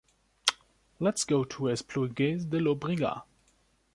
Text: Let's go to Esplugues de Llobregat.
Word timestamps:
Let's 0.99 1.25
go 1.29 1.43
to 1.43 1.65
Esplugues 1.69 2.49
de 2.49 2.57
Llobregat. 2.57 3.21